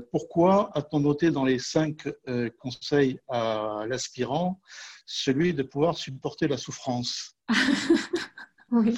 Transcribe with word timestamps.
Pourquoi 0.00 0.70
a-t-on 0.76 1.00
noté 1.00 1.30
dans 1.30 1.44
les 1.44 1.58
cinq 1.58 2.08
euh, 2.28 2.50
conseils 2.58 3.18
à 3.28 3.84
l'aspirant 3.88 4.60
celui 5.06 5.54
de 5.54 5.62
pouvoir 5.62 5.96
supporter 5.96 6.48
la 6.48 6.56
souffrance? 6.56 7.36
Oui. 8.70 8.94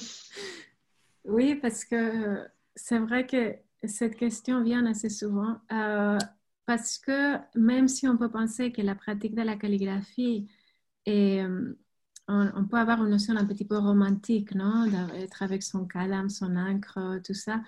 Oui, 1.24 1.54
parce 1.54 1.84
que 1.84 2.44
c'est 2.74 2.98
vrai 2.98 3.24
que 3.24 3.54
cette 3.84 4.16
question 4.16 4.64
vient 4.64 4.84
assez 4.84 5.08
souvent. 5.08 5.60
Euh, 5.70 6.18
parce 6.66 6.98
que 6.98 7.36
même 7.56 7.86
si 7.86 8.08
on 8.08 8.16
peut 8.16 8.30
penser 8.30 8.72
que 8.72 8.82
la 8.82 8.96
pratique 8.96 9.36
de 9.36 9.42
la 9.42 9.54
calligraphie 9.54 10.48
est, 11.06 11.44
on, 12.28 12.64
peut 12.64 12.76
avoir 12.76 13.02
une 13.02 13.10
notion 13.10 13.36
un 13.36 13.44
petit 13.44 13.64
peu 13.64 13.76
romantique, 13.76 14.54
non? 14.54 14.86
D'être 14.86 15.42
avec 15.42 15.62
son 15.62 15.84
calame, 15.86 16.28
son 16.28 16.56
encre, 16.56 17.20
tout 17.24 17.34
ça. 17.34 17.60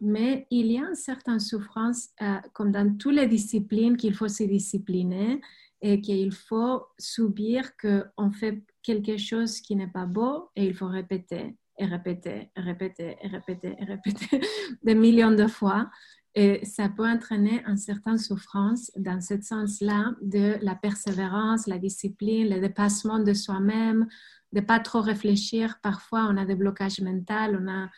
Mais 0.00 0.46
il 0.50 0.66
y 0.66 0.78
a 0.78 0.88
une 0.88 0.94
certaine 0.94 1.40
souffrance, 1.40 2.10
euh, 2.22 2.36
comme 2.52 2.70
dans 2.70 2.96
toutes 2.96 3.14
les 3.14 3.26
disciplines, 3.26 3.96
qu'il 3.96 4.14
faut 4.14 4.28
se 4.28 4.44
discipliner 4.44 5.40
et 5.80 6.00
qu'il 6.00 6.32
faut 6.32 6.86
subir 6.98 7.76
qu'on 7.76 8.30
fait 8.30 8.62
quelque 8.82 9.16
chose 9.16 9.60
qui 9.60 9.76
n'est 9.76 9.90
pas 9.90 10.06
beau 10.06 10.50
et 10.56 10.64
il 10.66 10.74
faut 10.74 10.86
répéter 10.86 11.56
et 11.78 11.84
répéter 11.86 12.50
et 12.56 12.60
répéter 12.60 13.16
et 13.20 13.28
répéter 13.28 13.74
et 13.78 13.84
répéter 13.84 14.40
des 14.82 14.94
millions 14.94 15.32
de 15.32 15.46
fois. 15.46 15.90
Et 16.36 16.64
ça 16.64 16.88
peut 16.88 17.06
entraîner 17.08 17.62
une 17.66 17.76
certaine 17.76 18.18
souffrance 18.18 18.90
dans 18.96 19.20
ce 19.20 19.40
sens-là 19.40 20.14
de 20.20 20.56
la 20.62 20.74
persévérance, 20.74 21.68
la 21.68 21.78
discipline, 21.78 22.48
le 22.48 22.60
dépassement 22.60 23.20
de 23.20 23.32
soi-même, 23.32 24.08
de 24.52 24.60
pas 24.60 24.80
trop 24.80 25.00
réfléchir. 25.00 25.78
Parfois, 25.80 26.26
on 26.30 26.36
a 26.36 26.44
des 26.44 26.56
blocages 26.56 27.00
mentaux, 27.00 27.56
on 27.60 27.68
a 27.68 27.88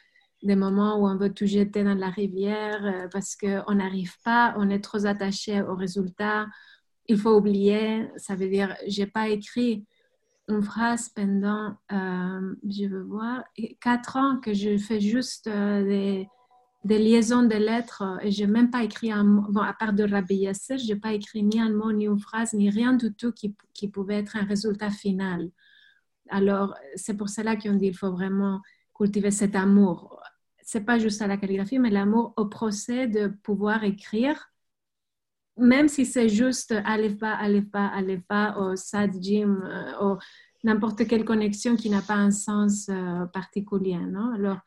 des 0.43 0.57
moments 0.57 0.99
où 0.99 1.09
on 1.09 1.17
veut 1.17 1.33
tout 1.33 1.47
jeter 1.47 1.83
dans 1.83 1.95
la 1.95 2.11
rivière 2.11 2.85
euh, 2.85 3.09
parce 3.11 3.37
qu'on 3.37 3.75
n'arrive 3.75 4.15
pas, 4.23 4.55
on 4.59 4.69
est 4.69 4.81
trop 4.81 5.07
attaché 5.07 5.63
au 5.63 5.75
résultat. 5.75 6.47
Il 7.07 7.17
faut 7.19 7.37
oublier, 7.37 8.09
ça 8.17 8.35
veut 8.35 8.49
dire, 8.49 8.77
j'ai 8.87 9.07
pas 9.07 9.29
écrit 9.29 9.87
une 10.49 10.63
phrase 10.63 11.09
pendant, 11.09 11.77
euh, 11.91 12.55
je 12.69 12.87
veux 12.87 13.03
voir, 13.03 13.45
quatre 13.81 14.17
ans 14.17 14.39
que 14.39 14.53
je 14.53 14.77
fais 14.77 15.01
juste 15.01 15.47
euh, 15.47 15.83
des 15.83 16.29
des 16.87 16.99
liaisons 17.01 17.43
de 17.43 17.57
lettres 17.57 18.03
euh, 18.03 18.19
et 18.23 18.31
je 18.31 18.45
n'ai 18.45 18.51
même 18.51 18.71
pas 18.71 18.85
écrit 18.85 19.11
un 19.11 19.25
bon, 19.25 19.61
à 19.61 19.73
part 19.73 19.93
de 19.93 20.05
Rabbi 20.05 20.37
Yasser, 20.37 20.79
je 20.79 20.87
n'ai 20.87 21.01
pas 21.01 21.13
écrit 21.13 21.43
ni 21.43 21.61
un 21.61 21.71
mot, 21.71 21.93
ni 21.93 22.07
une 22.07 22.19
phrase, 22.19 22.55
ni 22.55 22.71
rien 22.71 22.93
du 22.93 23.13
tout 23.13 23.33
qui, 23.33 23.89
pouvait 23.89 24.17
être 24.17 24.37
un 24.37 24.45
résultat 24.45 24.91
final. 24.91 25.51
Alors, 26.29 26.75
c'est 26.95 27.17
pour 27.17 27.29
cela 27.29 27.57
qu'on 27.57 27.75
dit 27.75 27.87
qu'il 27.87 27.97
faut 27.97 28.13
vraiment 28.13 28.61
cultiver 28.97 29.31
cet 29.31 29.57
amour. 29.57 30.21
C'est 30.63 30.85
pas 30.85 30.99
juste 30.99 31.23
à 31.23 31.27
la 31.27 31.37
calligraphie, 31.37 31.79
mais 31.79 31.91
l'amour 31.91 32.35
au 32.37 32.47
procès 32.47 33.07
de 33.07 33.29
pouvoir 33.29 33.85
écrire, 33.85 34.51
même 35.57 35.89
si 35.89 36.05
c'est 36.05 36.29
juste 36.29 36.75
allez 36.85 37.15
pas, 37.15 37.35
allez 37.35 37.63
pas, 37.63 37.87
allez 37.87 38.19
pas, 38.19 38.57
au 38.59 38.77
sad 38.77 39.13
gym, 39.21 39.57
ou 40.03 40.05
euh, 40.05 40.17
n'importe 40.65 41.07
quelle 41.07 41.25
connexion 41.25 41.77
qui 41.77 41.91
n'a 41.91 42.03
pas 42.03 42.15
un 42.15 42.31
sens 42.31 42.89
euh, 42.89 43.27
particulier. 43.27 43.97
Non? 43.97 44.33
Alors, 44.35 44.59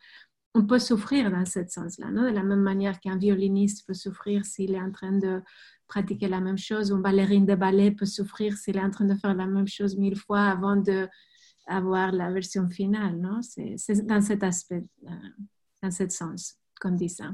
on 0.60 0.66
peut 0.66 0.80
souffrir 0.80 1.32
dans 1.32 1.46
ce 1.46 1.66
sens-là, 1.66 2.12
de 2.12 2.36
la 2.36 2.44
même 2.44 2.62
manière 2.62 3.00
qu'un 3.00 3.18
violoniste 3.18 3.88
peut 3.88 3.94
souffrir 3.94 4.46
s'il 4.46 4.74
est 4.74 4.82
en 4.82 4.92
train 4.92 5.14
de 5.14 5.42
pratiquer 5.88 6.28
la 6.28 6.42
même 6.42 6.58
chose, 6.58 6.92
une 6.92 7.02
ballerine 7.02 7.46
de 7.46 7.56
ballet 7.56 7.92
peut 7.92 8.06
souffrir 8.06 8.58
s'il 8.58 8.78
est 8.78 8.84
en 8.84 8.92
train 8.92 9.06
de 9.06 9.16
faire 9.16 9.34
la 9.34 9.48
même 9.48 9.68
chose 9.68 9.98
mille 9.98 10.18
fois 10.18 10.42
avant 10.42 10.76
d'avoir 10.76 12.12
la 12.12 12.32
version 12.32 12.70
finale. 12.70 13.20
C'est 13.42 14.06
dans 14.06 14.22
cet 14.22 14.44
aspect, 14.44 14.84
euh, 15.08 15.12
dans 15.82 15.92
ce 15.92 16.10
sens 16.10 16.58
qu'on 16.80 16.92
dit 16.92 17.10
ça. 17.10 17.32